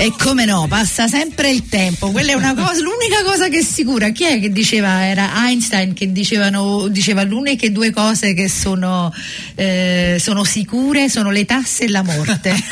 [0.00, 2.10] E come no, passa sempre il tempo.
[2.10, 4.08] Quella è una cosa, l'unica cosa che è sicura.
[4.08, 5.04] Chi è che diceva?
[5.04, 9.12] Era Einstein che dicevano, diceva l'uniche due cose che sono,
[9.56, 12.54] eh, sono sicure sono le tasse e la morte.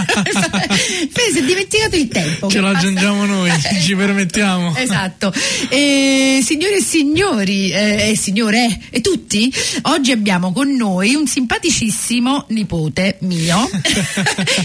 [1.33, 2.49] si è dimenticato il tempo.
[2.49, 3.51] Ce lo aggiungiamo noi,
[3.83, 4.74] ci permettiamo.
[4.74, 5.30] Esatto.
[5.69, 9.52] E, signore e signori, eh, signore e tutti,
[9.83, 13.69] oggi abbiamo con noi un simpaticissimo nipote mio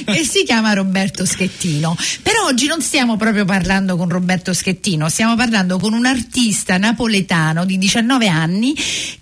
[0.06, 1.98] che si chiama Roberto Schettino.
[2.22, 7.66] Però oggi non stiamo proprio parlando con Roberto Schettino, stiamo parlando con un artista napoletano
[7.66, 8.76] di 19 anni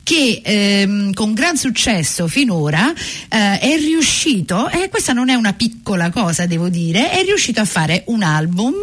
[0.03, 2.91] che ehm, con gran successo finora
[3.29, 7.65] eh, è riuscito, e questa non è una piccola cosa devo dire, è riuscito a
[7.65, 8.73] fare un album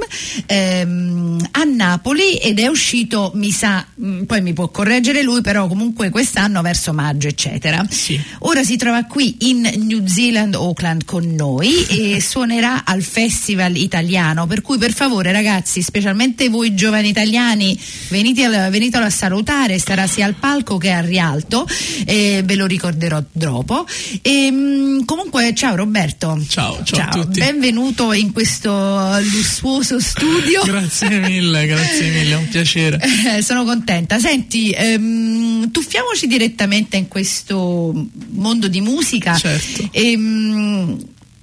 [0.47, 5.43] ehm, a Napoli ed è uscito, mi sa, mh, mm, poi mi può correggere lui,
[5.43, 7.85] però comunque quest'anno verso maggio eccetera.
[7.91, 8.19] Sì.
[8.41, 14.38] Ora si trova qui in New Zealand, Auckland con noi e suonerà al Festival Italiano,
[14.47, 20.06] per cui per favore ragazzi, specialmente voi giovani italiani, venite al, venitelo a salutare, starà
[20.06, 21.67] sia al palco che al rialto,
[22.05, 23.86] eh, ve lo ricorderò dopo.
[24.22, 26.41] E, mh, comunque ciao Roberto.
[26.48, 27.41] Ciao, ciao, a tutti.
[27.41, 30.62] Benvenuto in questo lussuoso studio.
[30.66, 33.00] grazie mille, grazie mille, è un piacere.
[33.36, 34.19] Eh, sono contenta.
[34.19, 37.92] Senti, ehm, tuffiamoci direttamente in questo
[38.31, 39.36] mondo di musica.
[39.36, 39.89] Certo.
[39.91, 40.98] E, mh,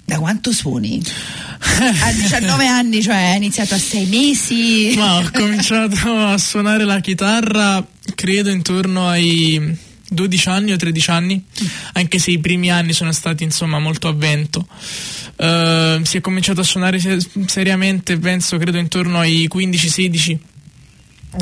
[0.05, 1.01] da quanto suoni?
[1.59, 4.93] a 19 anni, cioè hai iniziato a 6 mesi?
[4.97, 11.43] Ma ho cominciato a suonare la chitarra credo intorno ai 12 anni o 13 anni,
[11.93, 14.67] anche se i primi anni sono stati insomma molto a vento.
[15.37, 16.99] Uh, si è cominciato a suonare
[17.45, 20.37] seriamente, penso, credo intorno ai 15-16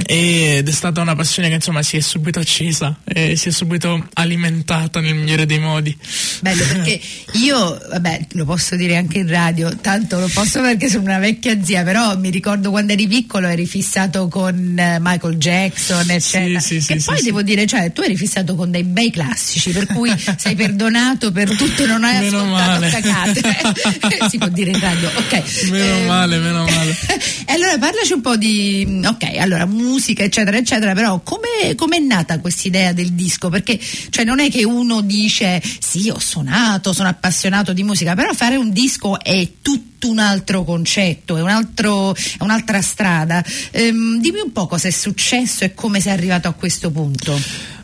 [0.05, 4.07] ed è stata una passione che insomma si è subito accesa e si è subito
[4.13, 5.95] alimentata nel migliore dei modi.
[6.41, 6.99] Bello perché
[7.33, 11.63] io, vabbè, lo posso dire anche in radio, tanto lo posso perché sono una vecchia
[11.63, 16.59] zia, però mi ricordo quando eri piccolo eri fissato con eh, Michael Jackson, eccetera.
[16.59, 17.43] Sì, sì, e sì, poi sì, devo sì.
[17.45, 21.85] dire, cioè, tu eri fissato con dei bei classici, per cui sei perdonato per tutto,
[21.85, 22.89] non hai Meno ascoltato male.
[22.89, 23.41] cagate.
[24.29, 25.69] si può dire in radio, ok.
[25.69, 26.97] Meno Ehm, male, meno male.
[27.45, 32.39] e allora parlaci un po' di ok, allora musica, eccetera, eccetera, però come è nata
[32.39, 33.49] questa idea del disco?
[33.49, 33.79] Perché
[34.09, 38.55] cioè, non è che uno dice sì, ho suonato, sono appassionato di musica, però fare
[38.55, 43.43] un disco è tutto un altro concetto, è, un altro, è un'altra strada.
[43.71, 47.39] Ehm, dimmi un po' cosa è successo e come sei arrivato a questo punto.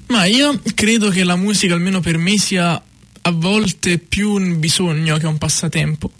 [0.07, 2.81] Ma io credo che la musica, almeno per me, sia
[3.21, 6.11] a volte più un bisogno che un passatempo.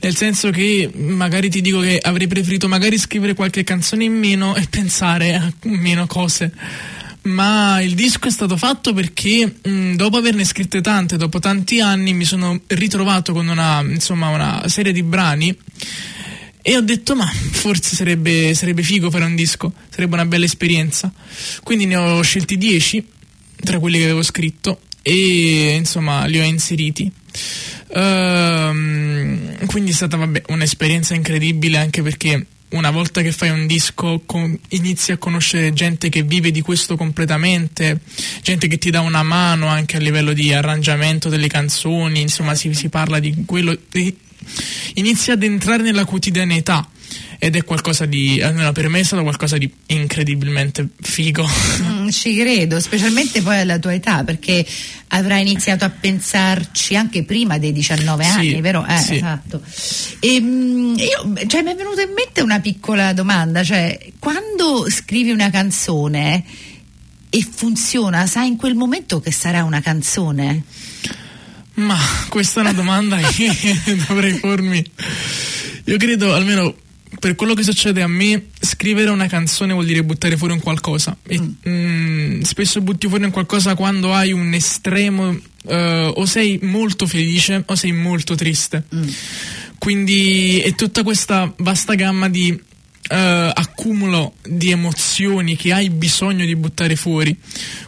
[0.00, 4.54] Nel senso che magari ti dico che avrei preferito magari scrivere qualche canzone in meno
[4.54, 6.52] e pensare a meno cose.
[7.22, 12.14] Ma il disco è stato fatto perché mh, dopo averne scritte tante, dopo tanti anni,
[12.14, 15.56] mi sono ritrovato con una, insomma, una serie di brani
[16.62, 21.12] e ho detto ma forse sarebbe, sarebbe figo fare un disco, sarebbe una bella esperienza.
[21.62, 23.06] Quindi ne ho scelti 10
[23.56, 27.10] tra quelli che avevo scritto e insomma li ho inseriti.
[27.94, 34.22] Ehm, quindi è stata vabbè, un'esperienza incredibile anche perché una volta che fai un disco
[34.26, 38.00] con- inizi a conoscere gente che vive di questo completamente,
[38.42, 42.74] gente che ti dà una mano anche a livello di arrangiamento delle canzoni, insomma si,
[42.74, 44.14] si parla di quello, e
[44.94, 46.86] inizi ad entrare nella quotidianità
[47.38, 51.48] ed è qualcosa di, almeno per me è stato qualcosa di incredibilmente figo.
[51.82, 54.66] Mm, ci credo, specialmente poi alla tua età, perché
[55.08, 58.84] avrai iniziato a pensarci anche prima dei 19 Sì, anni, vero?
[58.86, 59.14] Eh, sì.
[59.16, 59.62] esatto.
[60.20, 65.30] E, mm, io, cioè, mi è venuta in mente una piccola domanda, cioè, quando scrivi
[65.30, 66.44] una canzone
[67.30, 70.64] e funziona, sai in quel momento che sarà una canzone?
[71.74, 71.96] Ma
[72.28, 73.54] questa è una domanda che
[74.08, 74.84] dovrei pormi.
[75.84, 76.74] Io credo, almeno
[77.18, 81.16] per quello che succede a me, scrivere una canzone vuol dire buttare fuori un qualcosa.
[81.26, 87.06] E, mm, spesso butti fuori un qualcosa quando hai un estremo, eh, o sei molto
[87.06, 88.84] felice o sei molto triste.
[89.78, 92.66] Quindi è tutta questa vasta gamma di
[93.08, 97.36] eh, accumulo di emozioni che hai bisogno di buttare fuori.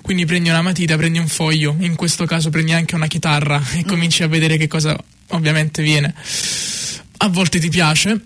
[0.03, 3.85] Quindi prendi una matita, prendi un foglio, in questo caso prendi anche una chitarra e
[3.85, 4.97] cominci a vedere che cosa
[5.29, 6.15] ovviamente viene.
[7.19, 8.19] A volte ti piace,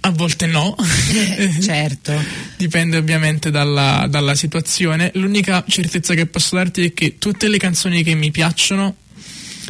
[0.00, 0.74] a volte no.
[1.60, 2.12] certo.
[2.56, 5.10] Dipende ovviamente dalla, dalla situazione.
[5.14, 8.96] L'unica certezza che posso darti è che tutte le canzoni che mi piacciono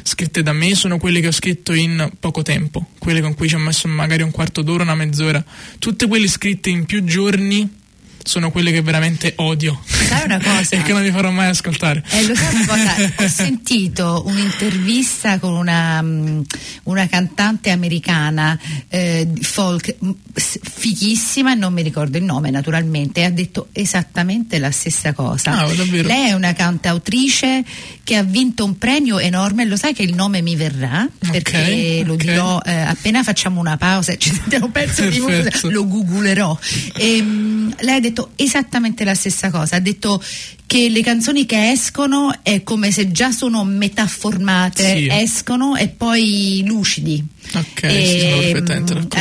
[0.02, 3.56] scritte da me sono quelle che ho scritto in poco tempo, quelle con cui ci
[3.56, 5.44] ho messo magari un quarto d'ora, una mezz'ora.
[5.78, 7.78] Tutte quelle scritte in più giorni
[8.22, 9.80] sono quelle che veramente odio
[10.10, 10.74] Sai una cosa?
[10.76, 12.02] e che non mi farò mai ascoltare.
[12.10, 13.12] Eh, lo sai una cosa?
[13.24, 16.40] Ho sentito un'intervista con una, mm,
[16.84, 18.58] una cantante americana
[18.88, 24.72] eh, folk mm, fighissima, non mi ricordo il nome naturalmente, e ha detto esattamente la
[24.72, 25.60] stessa cosa.
[25.60, 25.66] Ah?
[25.66, 27.64] Lei è una cantautrice
[28.02, 32.14] che ha vinto un premio enorme, lo sai che il nome mi verrà perché lo
[32.14, 32.18] ok.
[32.20, 36.58] dirò eh, appena facciamo una pausa e ci sentiamo un pezzo di musica, lo googlerò.
[36.96, 40.22] Ehm, lei ha detto esattamente la stessa cosa, ha detto
[40.66, 45.08] che le canzoni che escono è come se già sono metà formate, Sì.
[45.10, 47.24] escono e poi lucidi.
[47.54, 49.16] Ok, sono Ehm, perfettamente d'accordo.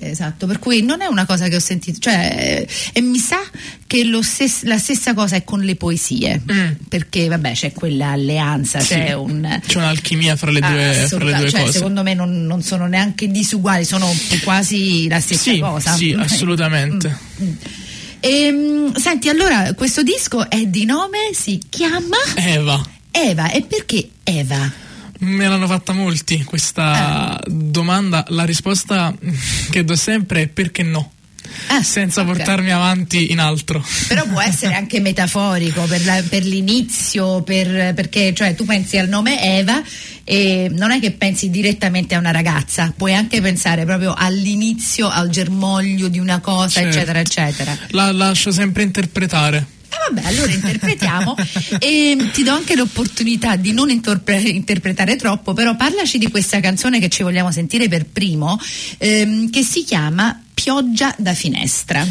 [0.00, 3.18] eh, esatto, per cui non è una cosa che ho sentito, cioè, eh, e mi
[3.18, 3.38] sa
[3.86, 6.70] che lo stes- la stessa cosa è con le poesie, Mm.
[6.88, 8.94] perché vabbè c'è quella alleanza, Sì.
[8.94, 9.60] c'è un...
[9.66, 11.72] C'è un'alchimia fra le due, fra le due cioè, cose.
[11.72, 14.10] secondo me non, non sono neanche disuguali, sono
[14.44, 15.94] quasi la stessa Sì, cosa.
[15.94, 17.14] sì, assolutamente.
[17.42, 17.50] Mm.
[18.28, 22.84] Ehm, senti, allora questo disco è di nome, si chiama Eva.
[23.12, 23.50] Eva.
[23.50, 24.68] E perché Eva?
[25.20, 28.24] Me l'hanno fatta molti questa domanda.
[28.30, 29.14] La risposta
[29.70, 31.12] che do sempre è perché no,
[31.68, 32.26] Ah, senza ok.
[32.28, 33.84] portarmi avanti in altro.
[34.08, 39.08] Però può essere anche metaforico per, la- per l'inizio, per- perché cioè, tu pensi al
[39.08, 39.82] nome Eva
[40.24, 45.28] e non è che pensi direttamente a una ragazza, puoi anche pensare proprio all'inizio, al
[45.30, 46.96] germoglio di una cosa, Certo.
[46.96, 47.78] eccetera, eccetera.
[47.90, 49.66] La lascio sempre interpretare.
[49.88, 51.34] Eh, vabbè, allora interpretiamo
[51.78, 56.98] e ti do anche l'opportunità di non interpre- interpretare troppo, però parlaci di questa canzone
[56.98, 58.58] che ci vogliamo sentire per primo,
[58.98, 62.04] ehm, che si chiama Pioggia da finestra.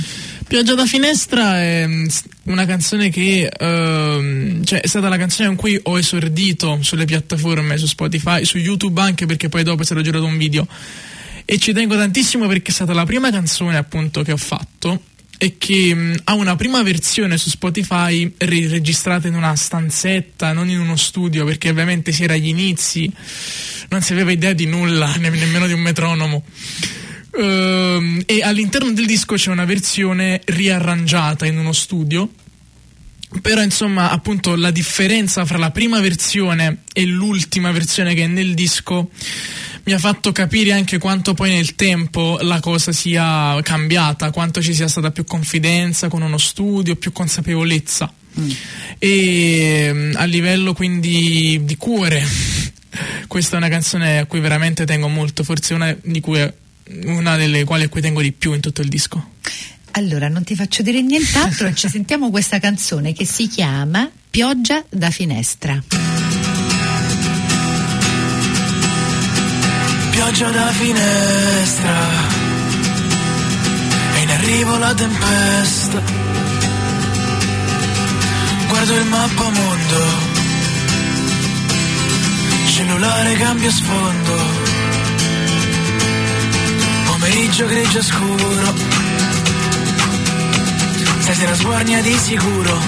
[0.47, 2.05] Pioggia da finestra è mm,
[2.43, 7.75] una canzone che ehm, cioè, è stata la canzone con cui ho esordito sulle piattaforme,
[7.77, 10.67] su Spotify, su YouTube anche perché poi dopo si era girato un video.
[11.43, 15.01] E ci tengo tantissimo perché è stata la prima canzone appunto che ho fatto
[15.39, 20.79] e che mh, ha una prima versione su Spotify registrata in una stanzetta, non in
[20.79, 23.11] uno studio, perché ovviamente si era agli inizi,
[23.89, 26.43] non si aveva idea di nulla, ne- nemmeno di un metronomo.
[27.37, 32.29] Ehm, e all'interno del disco c'è una versione riarrangiata in uno studio.
[33.41, 38.53] Però insomma, appunto, la differenza fra la prima versione e l'ultima versione che è nel
[38.53, 39.09] disco
[39.85, 44.73] mi ha fatto capire anche quanto poi nel tempo la cosa sia cambiata, quanto ci
[44.73, 48.11] sia stata più confidenza con uno studio, più consapevolezza.
[48.97, 52.23] E mm, a livello quindi di cuore,
[53.27, 56.41] questa è una canzone a cui veramente tengo molto, forse una, di cui,
[57.05, 59.33] una delle quali a cui tengo di più in tutto il disco.
[59.91, 64.83] Allora, non ti faccio dire nient'altro e ci sentiamo questa canzone che si chiama Pioggia
[64.89, 65.81] da finestra.
[70.11, 71.93] Pioggia da finestra
[74.15, 76.01] e in arrivo la tempesta.
[78.67, 80.05] Guardo il mappamondo,
[82.67, 84.74] cellulare cambia sfondo.
[87.25, 88.73] Pomeriggio grigio scuro,
[91.21, 92.79] stasera sguarnia di sicuro.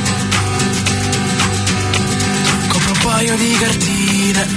[2.68, 4.48] Compro un paio di cartine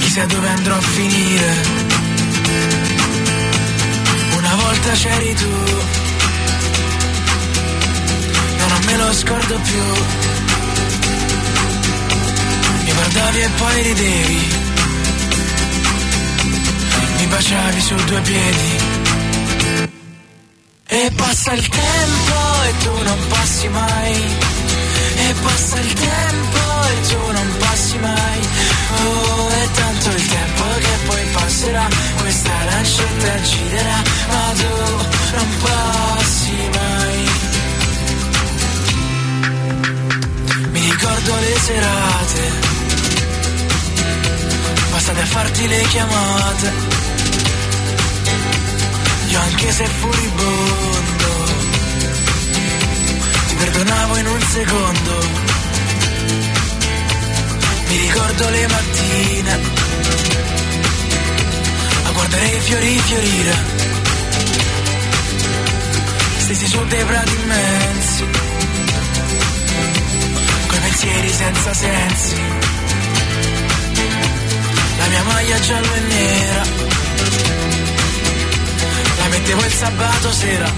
[0.00, 1.54] chissà dove andrò a finire.
[4.36, 5.48] Una volta c'eri tu,
[8.68, 9.82] non me lo scordo più.
[12.82, 14.67] Mi guardavi e poi ridevi,
[17.28, 18.76] baciavi su due piedi.
[20.90, 24.14] E passa il tempo e tu non passi mai.
[25.16, 28.40] E passa il tempo e tu non passi mai.
[29.00, 31.88] Oh, è tanto il tempo che poi passerà.
[32.20, 34.74] Questa lancetta inciderà, ma tu
[35.36, 37.28] non passi mai.
[40.70, 42.52] Mi ricordo le serate,
[44.90, 46.97] passate a farti le chiamate.
[49.28, 51.44] Io anche se furibondo
[53.48, 55.26] ti perdonavo in un secondo.
[57.88, 59.58] Mi ricordo le mattine
[62.04, 63.56] a guardare i fiori fiorire.
[66.38, 68.24] Stessi su dei prati immensi,
[70.66, 72.36] coi pensieri senza sensi.
[74.98, 76.62] La mia maglia giallo e nera,
[79.28, 80.72] mettevo il sabato sera.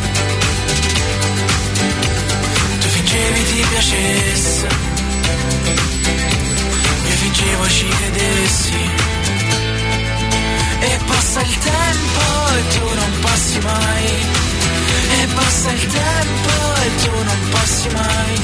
[2.80, 4.66] Tu fingevi ti piacesse,
[7.08, 8.90] io fingevo ci credessi.
[10.82, 12.22] E passa il tempo
[12.56, 14.06] e tu non passi mai.
[15.20, 18.34] E passa il tempo e tu non passi mai.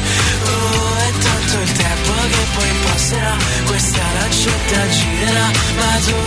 [0.45, 3.37] Oh, è tanto il tempo che poi passerà.
[3.65, 6.21] Questa lancetta girerà, ma tu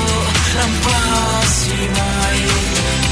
[0.58, 3.09] non passi mai.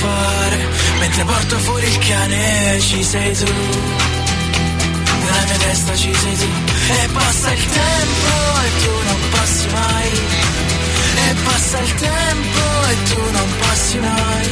[0.00, 3.52] Fare, mentre porto fuori il cane, ci sei tu.
[5.22, 6.50] Nella mia testa ci sei tu.
[7.02, 8.32] E passa il tempo
[8.64, 10.10] e tu non passi mai.
[11.24, 14.46] E passa il tempo e tu non passi mai.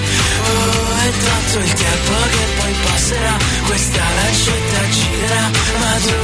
[0.48, 3.36] Oh, è tanto il tempo che poi passerà.
[3.66, 5.44] Questa lancetta girerà,
[5.80, 6.20] ma tu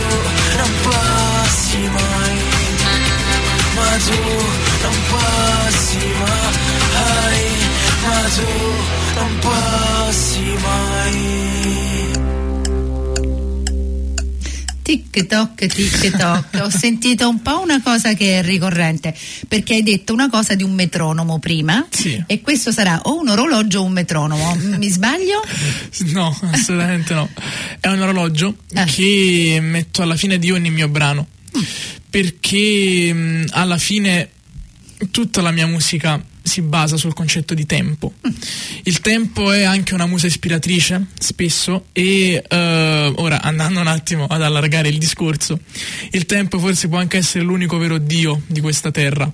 [0.59, 2.37] non passi mai.
[3.76, 4.21] Ma tu
[4.83, 7.74] non passi mai.
[8.05, 8.43] Tu
[9.15, 11.33] non passi mai.
[14.83, 16.45] Tic toc, tic toc.
[16.61, 19.15] Ho sentito un po' una cosa che è ricorrente,
[19.49, 22.23] perché hai detto una cosa di un metronomo prima Sì.
[22.27, 24.55] e questo sarà o un orologio o un metronomo.
[24.77, 25.43] Mi sbaglio?
[26.13, 27.29] No, assolutamente no.
[27.81, 28.85] È un orologio Eh.
[28.85, 31.27] che metto alla fine di ogni mio brano.
[32.11, 34.29] Perché mh, alla fine
[35.11, 38.13] tutta la mia musica si basa sul concetto di tempo.
[38.83, 44.43] Il tempo è anche una musa ispiratrice, spesso, e eh, ora andando un attimo ad
[44.43, 45.59] allargare il discorso,
[46.11, 49.31] il tempo forse può anche essere l'unico vero Dio di questa terra,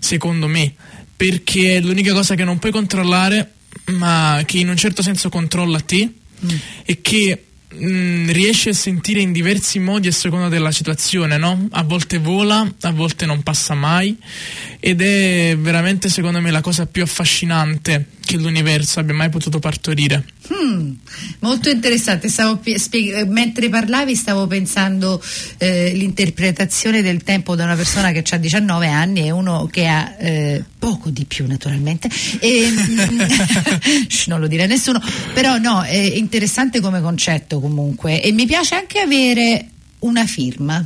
[0.00, 0.74] secondo me,
[1.16, 3.52] perché è l'unica cosa che non puoi controllare,
[3.92, 6.12] ma che in un certo senso controlla te
[6.84, 11.68] e che mh, riesci a sentire in diversi modi a seconda della situazione, no?
[11.72, 14.16] A volte vola, a volte non passa mai
[14.80, 20.24] ed è veramente secondo me la cosa più affascinante che l'universo abbia mai potuto partorire.
[20.52, 20.92] Mm,
[21.40, 22.28] molto interessante.
[22.28, 25.22] Stavo pi- spieg- mentre parlavi stavo pensando
[25.58, 30.14] eh, l'interpretazione del tempo da una persona che ha 19 anni e uno che ha
[30.18, 32.08] eh, poco di più naturalmente.
[32.40, 33.20] E, mm,
[34.26, 35.00] non lo dire a nessuno,
[35.32, 38.20] però no, è interessante come concetto comunque.
[38.20, 39.68] E mi piace anche avere
[40.00, 40.84] una firma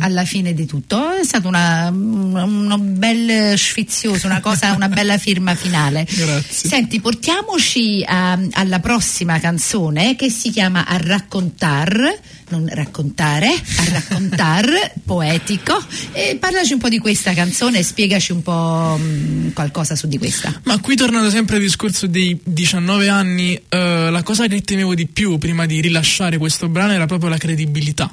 [0.00, 1.16] alla fine di tutto.
[1.16, 6.04] È stato una, una- bel sfizioso una cosa una bella firma finale.
[6.14, 6.68] Grazie.
[6.68, 12.14] Senti, portiamoci a- alla prossima canzone che si chiama A raccontar,
[12.48, 15.82] non raccontare, a raccontar, poetico.
[16.12, 20.18] E parlaci un po' di questa canzone e spiegaci un po' mh, qualcosa su di
[20.18, 20.60] questa.
[20.64, 25.06] Ma qui tornando sempre al discorso dei 19 anni, eh, la cosa che temevo di
[25.06, 28.12] più prima di rilasciare questo brano era proprio la credibilità.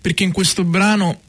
[0.00, 1.20] Perché in questo brano,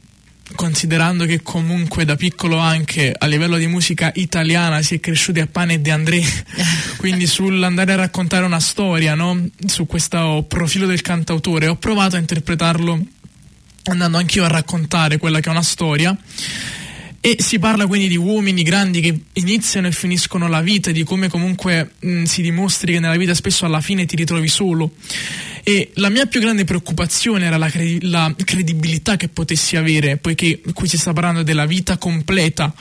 [0.54, 5.46] considerando che comunque da piccolo anche a livello di musica italiana si è cresciuti a
[5.46, 6.22] pane e De André,
[6.98, 9.48] quindi sull'andare a raccontare una storia, no?
[9.66, 13.04] Su questo profilo del cantautore, ho provato a interpretarlo
[13.84, 16.16] andando anch'io a raccontare quella che è una storia.
[17.22, 21.28] E si parla quindi di uomini grandi che iniziano e finiscono la vita, di come
[21.28, 24.92] comunque mh, si dimostri che nella vita spesso alla fine ti ritrovi solo.
[25.62, 30.60] E la mia più grande preoccupazione era la, cre- la credibilità che potessi avere, poiché
[30.72, 32.72] qui si sta parlando della vita completa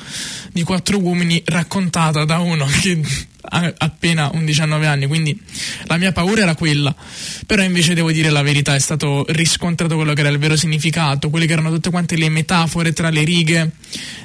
[0.52, 3.02] di quattro uomini raccontata da uno che
[3.42, 5.40] appena un 19 anni, quindi
[5.86, 6.94] la mia paura era quella.
[7.46, 11.30] Però invece devo dire la verità, è stato riscontrato quello che era il vero significato,
[11.30, 13.72] quelle che erano tutte quante le metafore tra le righe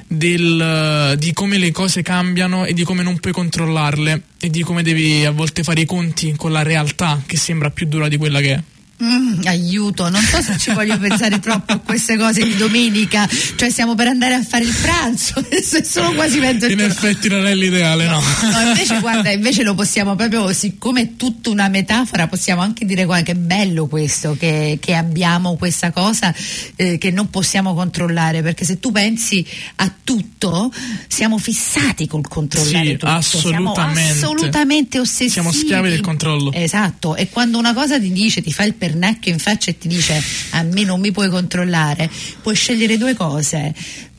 [0.07, 4.83] del, di come le cose cambiano e di come non puoi controllarle e di come
[4.83, 8.39] devi a volte fare i conti con la realtà che sembra più dura di quella
[8.39, 8.63] che è.
[9.03, 13.69] Mm, aiuto, non so se ci voglio pensare troppo a queste cose di domenica, cioè
[13.69, 15.33] stiamo per andare a fare il pranzo,
[15.83, 16.83] solo quasi In mezzogiorno.
[16.85, 18.21] effetti non è l'ideale, no.
[18.21, 23.03] No, invece guarda, invece lo possiamo proprio, siccome è tutta una metafora, possiamo anche dire
[23.03, 26.33] guarda, che è bello questo, che, che abbiamo questa cosa
[26.77, 30.71] eh, che non possiamo controllare, perché se tu pensi a tutto,
[31.09, 34.01] siamo fissati col controllare Sì, tutto, assolutamente.
[34.13, 35.29] siamo assolutamente ossessivi.
[35.31, 36.53] Siamo schiavi del controllo.
[36.53, 39.87] Esatto, e quando una cosa ti dice, ti fa il pernacchio in faccia e ti
[39.87, 42.09] dice a me non mi puoi controllare,
[42.41, 43.73] puoi scegliere due cose,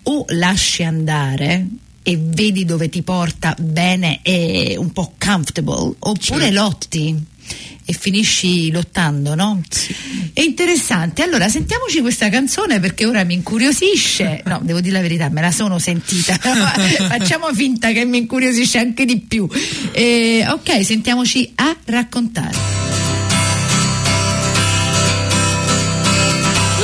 [0.04, 1.66] o lasci andare
[2.02, 6.60] e vedi dove ti porta bene e un po' comfortable, oppure Certo.
[6.60, 7.24] lotti
[7.88, 9.60] e finisci lottando, no?
[10.32, 11.22] È interessante.
[11.22, 14.42] Allora, sentiamoci questa canzone perché ora mi incuriosisce.
[14.46, 16.36] No, devo dire la verità, me la sono sentita.
[16.38, 19.48] Facciamo finta che mi incuriosisce anche di più.
[19.92, 23.05] Eh, ok, sentiamoci a raccontare.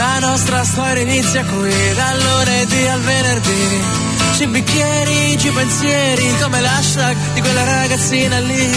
[0.03, 3.81] La nostra storia inizia qui, dal lunedì al venerdì.
[4.35, 8.71] Ci bicchieri, ci pensieri, come l'hashtag di quella ragazzina lì.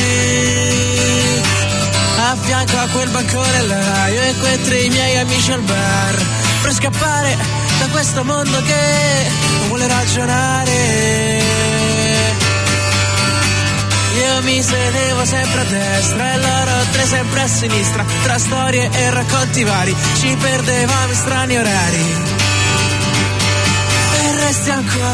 [2.20, 6.26] A fianco a quel bancone là, io quei tre miei amici al bar.
[6.62, 7.38] Per scappare
[7.80, 9.28] da questo mondo che
[9.58, 11.45] non vuole ragionare.
[14.16, 19.10] Io mi sedevo sempre a destra e loro tre sempre a sinistra, tra storie e
[19.10, 22.04] racconti vari, ci perdevamo in strani orari.
[24.22, 25.14] E restiamo qua,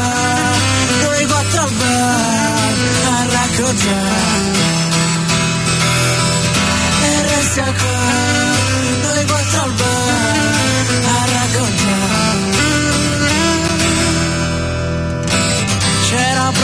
[1.02, 2.72] noi quattro al bar,
[3.08, 4.70] a raccontare.
[7.02, 8.41] E restiamo qua,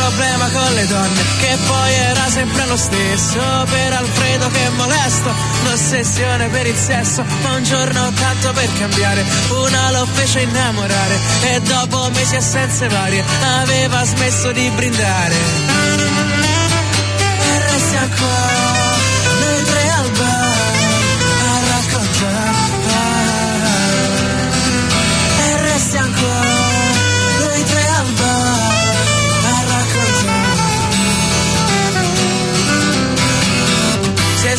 [0.09, 3.41] problema con le donne, che poi era sempre lo stesso.
[3.69, 5.31] Per Alfredo che molesto,
[5.65, 7.25] l'ossessione per il sesso.
[7.43, 11.19] Ma un giorno tanto per cambiare, una lo fece innamorare.
[11.43, 13.23] E dopo mesi assenze varie,
[13.61, 15.35] aveva smesso di brindare.
[17.19, 18.68] E resta qua,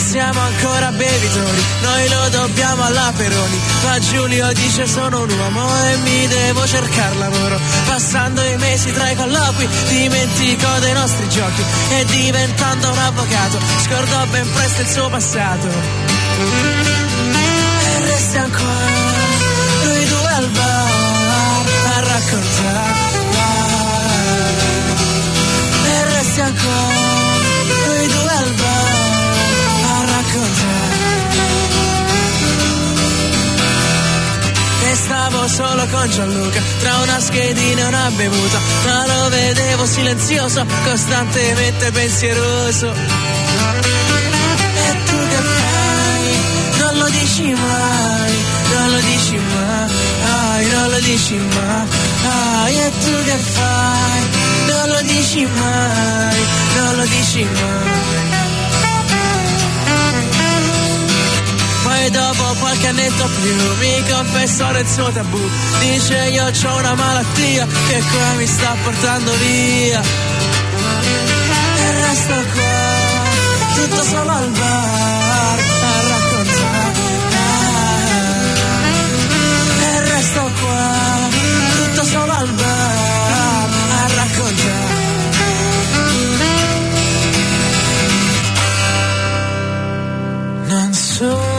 [0.09, 3.59] siamo ancora bevitori, noi lo dobbiamo alla Peroni.
[3.83, 7.59] Ma Giulio dice sono un uomo e mi devo cercare lavoro.
[7.85, 11.63] Passando i mesi tra i colloqui, dimentico dei nostri giochi.
[11.89, 15.67] E diventando un avvocato, scordò ben presto il suo passato.
[17.83, 18.89] E resta ancora
[19.83, 22.97] noi due al bar a raccontare.
[25.85, 26.78] E resta ancora
[34.91, 41.91] Stavo solo con Gianluca, tra una schedina e una bevuta, ma lo vedevo silenzioso, costantemente
[41.91, 42.91] pensieroso.
[42.91, 42.95] E
[45.05, 46.37] tu che fai?
[46.79, 49.91] Non lo dici mai, non lo dici mai,
[50.69, 52.75] non lo dici mai.
[52.75, 54.27] E tu che fai?
[54.67, 58.28] Non lo dici mai, non lo dici mai.
[62.11, 65.39] Dopo qualche annetto più mi confessò del suo tabù.
[65.79, 70.01] Dice io ho una malattia che qua mi sta portando via.
[71.77, 76.93] E resto qua, tutto solo al bar a raccontare.
[79.79, 81.29] E resto qua,
[81.77, 84.97] tutto solo al bar a raccontare.
[90.67, 91.58] Non un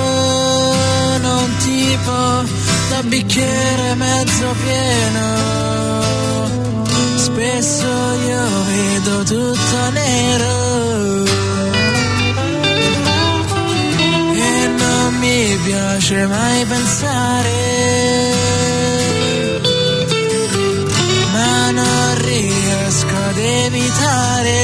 [2.01, 2.45] tipo
[2.91, 5.27] da bicchiere mezzo pieno.
[7.17, 7.87] Spesso
[8.27, 11.25] io vedo tutto nero.
[14.35, 17.59] E non mi piace mai pensare.
[21.33, 24.59] Ma non riesco ad evitare.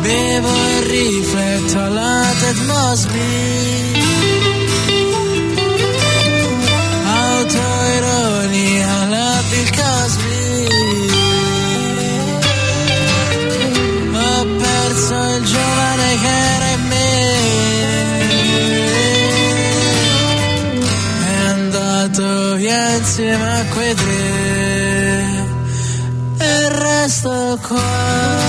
[0.00, 2.05] Bevo e rifletto alla
[2.38, 3.94] Ted Mosby
[7.04, 10.36] Autoironia alla Bill Cosby
[14.12, 17.04] Ho perso il giovane che era in me.
[21.24, 24.44] È andato via insieme a quei tre.
[26.38, 28.45] E resto qua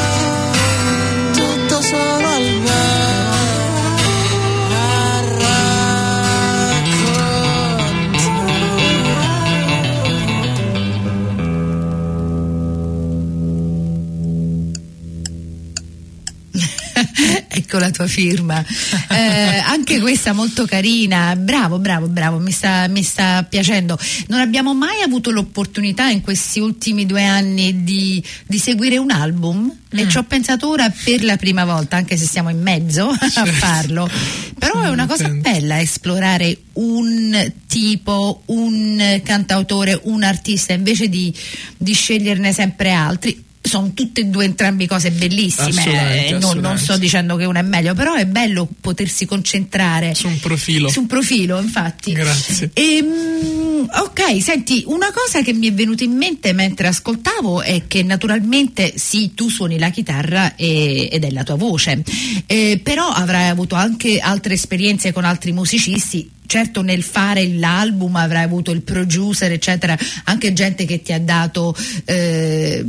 [17.78, 18.66] ecco la tua firma.
[19.10, 21.36] Eh, anche questa molto carina.
[21.36, 23.98] Bravo, bravo, bravo, mi sta, mi sta piacendo.
[24.28, 29.74] Non abbiamo mai avuto l'opportunità in questi ultimi due anni di, di seguire un album
[29.90, 33.46] e ci ho pensato ora per la prima volta, anche se siamo in mezzo a
[33.46, 34.10] farlo.
[34.58, 41.34] Però è una cosa bella esplorare un tipo, un cantautore, un artista invece di,
[41.78, 43.46] di sceglierne sempre altri.
[43.68, 46.84] Sono tutte e due entrambi cose bellissime, Assolutamente, eh, non, non assolutamente.
[46.84, 50.90] sto dicendo che una è meglio, però è bello potersi concentrare Su un profilo.
[50.90, 52.12] su un profilo, infatti.
[52.14, 52.72] Grazie.
[52.74, 58.04] Ehm, ok, senti, una cosa che mi è venuta in mente mentre ascoltavo è che
[58.04, 62.04] naturalmente sì, tu suoni la chitarra e- ed è la tua voce,
[62.46, 68.44] eh, però avrai avuto anche altre esperienze con altri musicisti certo nel fare l'album avrai
[68.44, 72.84] avuto il producer eccetera anche gente che ti ha dato eh,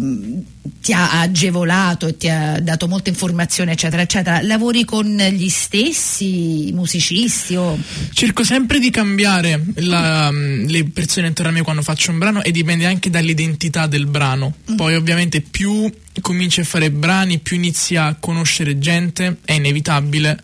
[0.80, 6.70] ti ha agevolato e ti ha dato molte informazioni eccetera eccetera lavori con gli stessi
[6.72, 7.78] musicisti o
[8.12, 12.50] Cerco sempre di cambiare la- le persone intorno a me quando faccio un brano e
[12.50, 14.54] dipende anche dall'identità del brano.
[14.76, 15.90] Poi ovviamente più
[16.20, 20.42] cominci a fare brani, più inizi a conoscere gente, è inevitabile.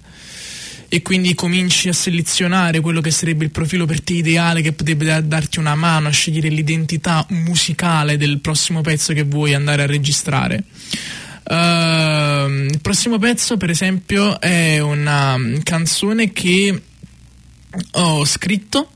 [0.95, 5.05] E quindi cominci a selezionare quello che sarebbe il profilo per te ideale che potrebbe
[5.05, 9.87] da- darti una mano a scegliere l'identità musicale del prossimo pezzo che vuoi andare a
[9.87, 10.63] registrare.
[11.51, 16.81] Ehm, il prossimo pezzo, per esempio, è una mm, canzone che
[17.95, 18.91] ho scritto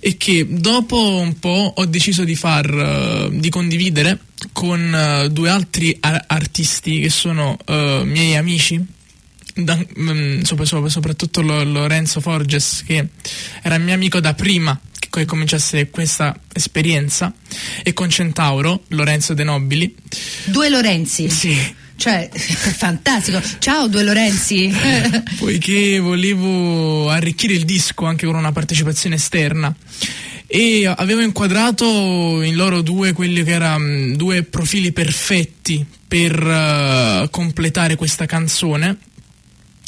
[0.00, 4.18] e che dopo un po' ho deciso di far eh, di condividere
[4.50, 8.84] con eh, due altri ar- artisti che sono eh, miei amici
[9.54, 13.08] da- mm, sopra- sopra- soprattutto Lo- Lorenzo Forges che
[13.62, 17.32] era mio amico da prima che co- cominciasse questa esperienza
[17.82, 19.94] e con Centauro Lorenzo De Nobili.
[20.44, 21.28] Due Lorenzi?
[21.28, 21.74] Sì.
[21.94, 23.40] Cioè fantastico.
[23.58, 24.72] Ciao due Lorenzi.
[25.38, 29.72] Poiché volevo arricchire il disco anche con una partecipazione esterna.
[30.46, 37.94] E avevo inquadrato in loro due quelli che erano due profili perfetti per eh, completare
[37.96, 38.98] questa canzone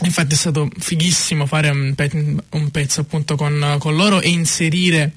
[0.05, 2.11] Infatti è stato fighissimo fare un, pe-
[2.51, 5.13] un pezzo appunto con, con loro e inserire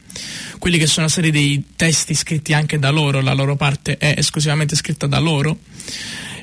[0.59, 4.75] quelli che sono stati dei testi scritti anche da loro, la loro parte è esclusivamente
[4.75, 5.59] scritta da loro.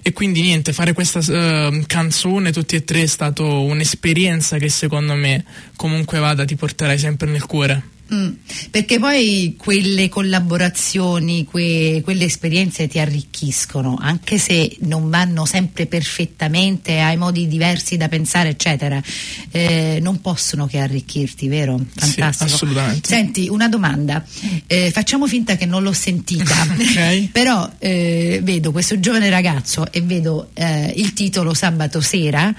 [0.03, 5.15] E quindi niente, fare questa eh, canzone tutti e tre è stato un'esperienza che secondo
[5.15, 5.43] me
[5.77, 7.94] comunque vada ti porterai sempre nel cuore.
[8.13, 8.33] Mm,
[8.71, 17.01] perché poi quelle collaborazioni, que- quelle esperienze ti arricchiscono, anche se non vanno sempre perfettamente,
[17.01, 19.03] hai modi diversi da pensare, eccetera,
[19.51, 21.81] eh, non possono che arricchirti, vero?
[21.95, 22.45] Fantastico.
[22.45, 23.09] assolutamente.
[23.09, 24.23] Senti, una domanda,
[24.67, 27.31] eh, facciamo finta che non l'ho sentita, Ok.
[27.33, 32.55] però eh, vedo questo giovane ragazzo e vedo eh, il titolo Sabato sera,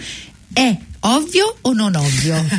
[0.51, 2.43] è ovvio o non ovvio?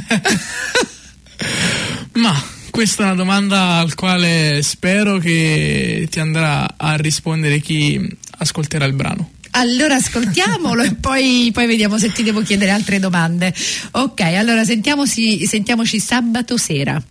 [2.15, 7.99] Ma questa è una domanda al quale spero che ti andrà a rispondere chi
[8.37, 9.31] ascolterà il brano.
[9.53, 13.55] Allora ascoltiamolo e poi, poi vediamo se ti devo chiedere altre domande.
[13.93, 17.03] Ok, allora sentiamoci, sentiamoci sabato sera.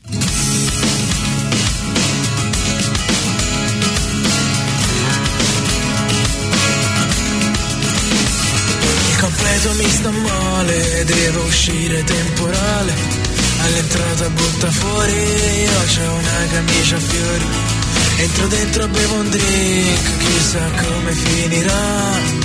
[9.10, 13.25] Il completo mi sta male, devo uscire temporale.
[13.66, 17.46] All'entrata butta fuori, io c'ho una camicia a fiori.
[18.18, 22.44] Entro dentro bevo un drink, chissà come finirà.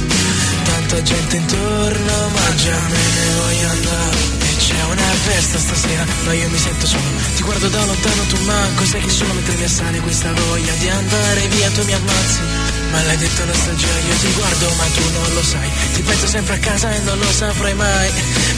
[0.65, 4.17] Tanta gente intorno, ma già me ne voglio andare.
[4.41, 7.03] E c'è una festa stasera, ma io mi sento solo.
[7.37, 10.89] Ti guardo da lontano, tu manco sai chi sono mentre mi assale questa voglia di
[10.89, 12.60] andare via, tu mi ammazzi.
[12.91, 15.71] Maledetta nostalgia, io ti guardo ma tu non lo sai.
[15.95, 18.11] Ti penso sempre a casa e non lo saprai mai.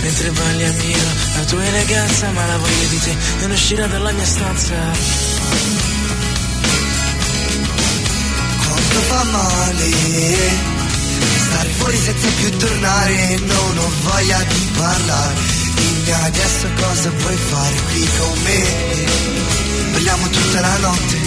[0.02, 4.24] Mentre balli ammiro la tua eleganza Ma la voglia di te non uscirà dalla mia
[4.24, 4.74] stanza.
[8.66, 9.90] Quanto fa male
[11.46, 15.34] Stare fuori senza più tornare Non ho voglia di parlare.
[15.74, 19.92] Dimmi adesso cosa vuoi fare qui con me?
[19.92, 21.21] Balliamo tutta la notte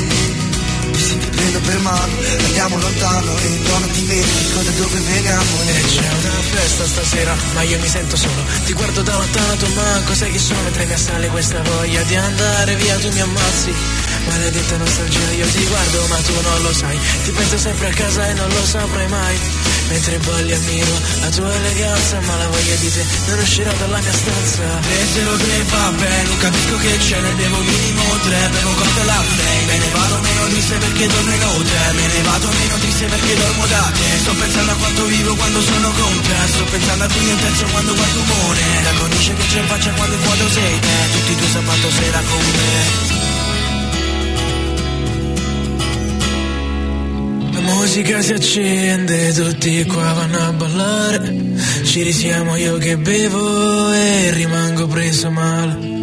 [2.66, 7.62] Andiamo lontano e non ti dimentico da dove veniamo E c'è una festa stasera ma
[7.62, 8.44] io mi sento solo.
[8.66, 10.62] Ti guardo da lontano tu manco sai chi sono.
[10.64, 13.74] Mentre mi assale questa voglia di andare via tu mi ammazzi
[14.28, 17.00] Maledetta nostalgia io ti guardo ma tu non lo sai.
[17.24, 19.40] Ti penso sempre a casa e non lo saprai mai.
[19.90, 24.14] Mentre balli ammiro la tua eleganza Ma la voglia di te non uscirà dalla mia
[24.14, 24.64] stanza.
[24.82, 28.76] E lo tre va bene, non capisco che c'è, ne bevo minimo tre, bevo un
[28.76, 29.24] cocktail a
[29.66, 33.36] me ne vado meno triste perché dormo in hotel, me ne vado meno triste perché
[33.36, 37.08] dormo da te, sto pensando a quanto vivo quando sono con te, sto pensando a
[37.08, 40.50] cui io penso quando guardo umore, la cornice che c'è in faccia quando il vuoto
[40.50, 43.15] sei te, tutti i tuoi sabato sera con me.
[47.76, 51.36] Musica si accende, tutti qua vanno a ballare.
[51.84, 55.94] Ci risiamo io che bevo e rimango preso male.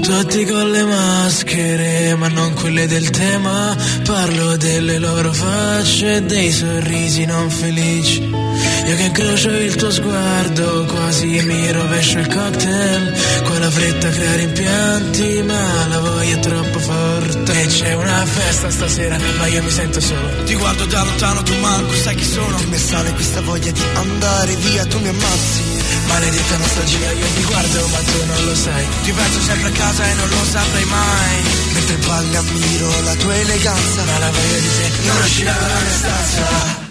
[0.00, 3.76] Tutti con le maschere, ma non quelle del tema.
[4.04, 8.49] Parlo delle loro facce e dei sorrisi non felici.
[8.90, 13.14] Io che incrocio il tuo sguardo, quasi mi rovescio il cocktail.
[13.44, 17.62] Con la fretta crea rimpianti, ma la voglia è troppo forte.
[17.62, 20.42] E c'è una festa stasera, ma io mi sento solo.
[20.42, 22.58] Ti guardo da lontano, tu manco sai chi sono.
[22.68, 25.62] Mi sale questa voglia di andare via, tu mi ammazzi
[26.08, 28.86] Maledetta nostalgia, io ti guardo ma tu non lo sai.
[29.04, 31.42] Ti penso sempre a casa e non lo saprai mai.
[31.74, 35.90] Mentre balli ammiro la tua eleganza Ma la voglia di te non uscirà dalla mia
[35.92, 36.89] stanza.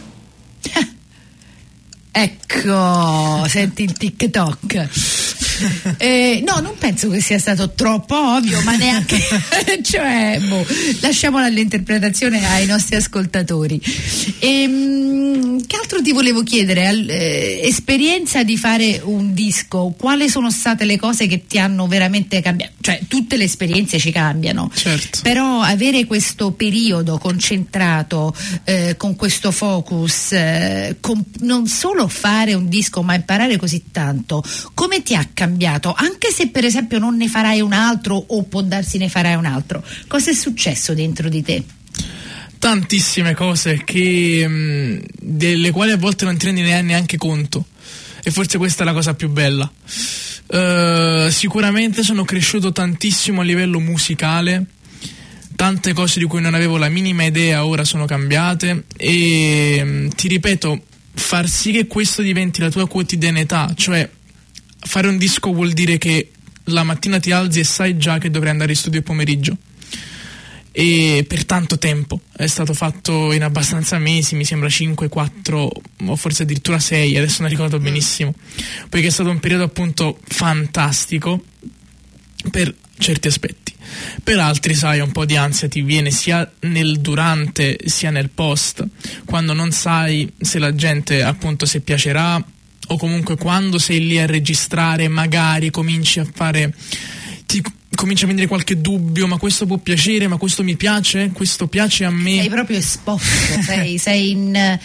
[2.11, 5.28] Ecco, senti il TikTok.
[5.97, 9.17] Eh, no, non penso che sia stato troppo ovvio, ma neanche.
[9.83, 10.65] cioè, boh,
[11.01, 13.81] lasciamola all'interpretazione ai nostri ascoltatori.
[14.39, 16.87] Ehm, che altro ti volevo chiedere?
[16.87, 21.87] Al- eh, esperienza di fare un disco, quali sono state le cose che ti hanno
[21.87, 22.73] veramente cambiato?
[22.81, 24.71] Cioè, tutte le esperienze ci cambiano.
[24.73, 25.19] Certo.
[25.21, 32.69] Però avere questo periodo concentrato eh, con questo focus, eh, con- non solo fare un
[32.69, 35.93] disco ma imparare così tanto, come ti ha cambiato?
[35.95, 39.45] Anche se per esempio non ne farai un altro o può darsi ne farai un
[39.45, 41.63] altro, cosa è successo dentro di te?
[42.59, 47.67] tantissime cose che, mh, delle quali a volte non ti rendi ne- neanche conto
[48.21, 49.71] e forse questa è la cosa più bella
[50.51, 54.65] Eh, sicuramente sono cresciuto tantissimo a livello musicale
[55.55, 60.27] tante cose di cui non avevo la minima idea ora sono cambiate e mh, ti
[60.27, 60.81] ripeto
[61.13, 64.09] far sì che questo diventi la tua quotidianità cioè
[64.79, 66.31] fare un disco vuol dire che
[66.65, 69.57] la mattina ti alzi e sai già che dovrai andare in studio il pomeriggio.
[70.71, 72.21] E per tanto tempo.
[72.31, 75.71] È stato fatto in abbastanza mesi, mi sembra 5, 4
[76.05, 78.33] o forse addirittura 6, adesso non ricordo benissimo,
[78.87, 81.43] poiché è stato un periodo appunto fantastico
[82.51, 83.73] per certi aspetti.
[84.23, 88.85] Per altri, sai, un po' di ansia ti viene sia nel durante sia nel post,
[89.25, 92.41] quando non sai se la gente appunto se piacerà
[92.91, 96.73] o comunque quando sei lì a registrare magari cominci a fare
[97.45, 97.63] ti
[97.95, 102.05] cominci a venire qualche dubbio, ma questo può piacere, ma questo mi piace, questo piace
[102.05, 102.37] a me.
[102.37, 104.79] Sei proprio esposto, sei, sei in.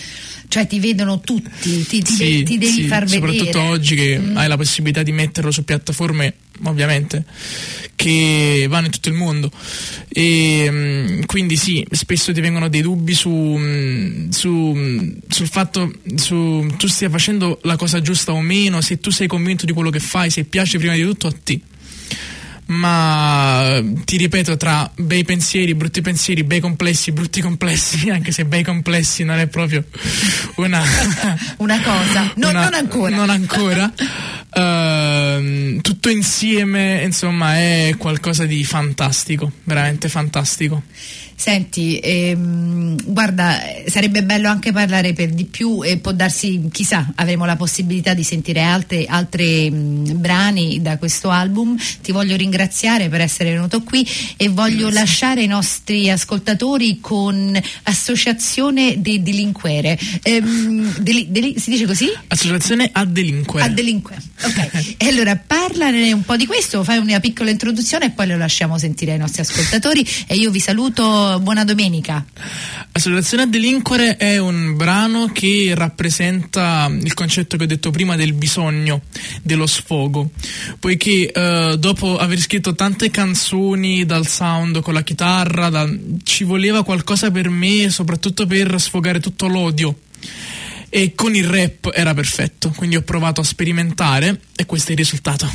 [0.55, 3.27] Cioè ti vedono tutti, ti, ti Sì, de- ti devi sì, far vedere.
[3.27, 3.29] Mm.
[3.35, 6.35] soprattutto oggi che hai la possibilità di metterlo su piattaforme
[6.67, 7.25] ovviamente
[7.97, 9.51] che vanno in tutto il mondo
[10.09, 15.93] e mm, quindi sì spesso ti vengono dei dubbi su, mm, su, mm, sul fatto
[16.15, 19.91] su tu stia facendo la cosa giusta o meno se tu sei convinto di quello
[19.91, 21.59] che fai se piace prima di tutto a te
[22.67, 28.63] ma ti ripeto tra bei pensieri, brutti pensieri, bei complessi, brutti complessi, anche se bei
[28.63, 29.85] complessi non è proprio
[30.57, 30.83] una,
[31.59, 33.17] Una cosa, no, una- non ancora.
[33.17, 33.93] non ancora.
[34.57, 40.83] Ehm, tutto insieme, insomma, è qualcosa di fantastico, veramente fantastico.
[41.37, 47.45] Senti, ehm, guarda, sarebbe bello anche parlare per di più e può darsi, chissà, avremo
[47.45, 51.77] la possibilità di sentire altre, altre mh, brani da questo album.
[52.03, 59.01] Ti voglio ringraziare per essere venuto qui e voglio lasciare i nostri ascoltatori con Associazione
[59.01, 59.99] dei Delinquere.
[60.23, 62.07] Ehm, deli- deli- si dice così?
[62.29, 63.67] Associazione a delinquere.
[63.67, 64.23] A delinquere.
[64.43, 68.37] Ok, e allora parlane un po' di questo, fai una piccola introduzione e poi lo
[68.37, 72.25] lasciamo sentire ai nostri ascoltatori e io vi saluto, buona domenica.
[72.93, 78.33] Associazione a delinquere è un brano che rappresenta il concetto che ho detto prima del
[78.33, 79.03] bisogno,
[79.43, 80.31] dello sfogo,
[80.79, 85.89] poiché eh, dopo aver scritto tante canzoni dal sound con la chitarra, da-
[86.23, 89.99] ci voleva qualcosa per me, soprattutto per sfogare tutto l'odio.
[90.89, 94.99] E con il rap era perfetto, quindi ho provato a sperimentare e questo è il
[94.99, 95.51] risultato.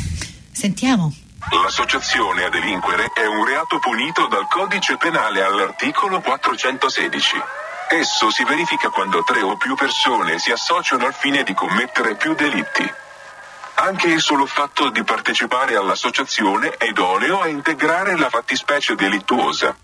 [0.52, 1.14] Sentiamo.
[1.48, 7.42] L'associazione a delinquere è un reato punito dal codice penale all'articolo 416.
[7.90, 12.36] Esso si verifica quando tre o più persone si associano al fine di commettere più
[12.36, 12.94] delitti.
[13.76, 19.76] Anche il solo fatto di partecipare all'associazione è idoneo a integrare la fattispecie delittuosa.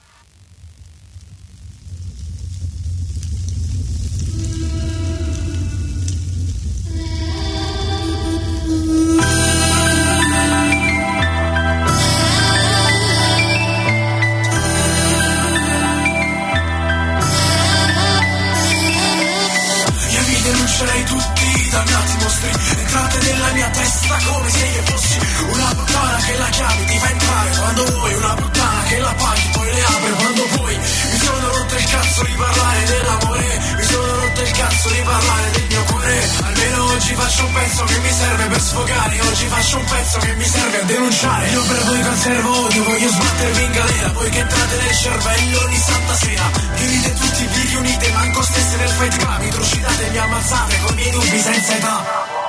[24.05, 27.49] Mia testa come se io fossi Una puttana che la chiami ti fa entrare.
[27.57, 30.11] Quando vuoi Una puttana che la paghi poi le apre.
[30.11, 33.59] Quando vuoi Mi sono rotto il cazzo di parlare dell'amore.
[33.75, 36.29] Mi sono rotto il cazzo di parlare del mio cuore.
[36.45, 39.21] Almeno oggi faccio un pezzo che mi serve per sfogare.
[39.21, 41.49] Oggi faccio un pezzo che mi serve a denunciare.
[41.49, 44.11] Io per voi conservo odio, voglio sbattervi in galera.
[44.13, 46.49] Voi che entrate nel cervello ogni santa sera.
[46.75, 49.41] Che ride tutti, vi riunite, manco stesse nel fight club.
[49.41, 52.44] Mi trucidate, mi ammazzate con i miei dubbi senza età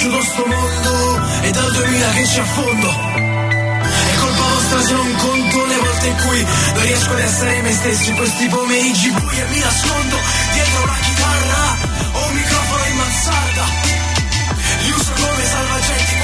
[0.00, 2.88] conosciuto sto mondo È dal 2000 che ci affondo.
[2.88, 7.72] È colpa vostra sono un conto le volte in cui non riesco ad essere me
[7.72, 10.16] stesso in questi pomeriggi bui e mi nascondo
[10.52, 11.76] dietro la chitarra
[12.12, 13.64] o un microfono in mansarda.
[14.80, 16.14] Li uso come salvagenti